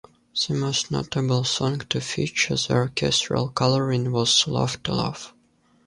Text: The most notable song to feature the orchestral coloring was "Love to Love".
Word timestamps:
The 0.47 0.55
most 0.55 0.89
notable 0.89 1.43
song 1.43 1.77
to 1.89 2.01
feature 2.01 2.55
the 2.55 2.73
orchestral 2.73 3.49
coloring 3.49 4.11
was 4.11 4.47
"Love 4.47 4.81
to 4.81 4.95
Love". 4.95 5.31